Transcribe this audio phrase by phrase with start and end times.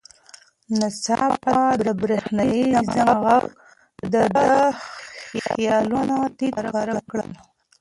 [0.79, 1.55] ناڅاپه
[1.85, 3.43] د برېښنایي زنګ غږ
[4.13, 4.47] د ده
[5.43, 7.31] خیالونه تیت پرک کړل.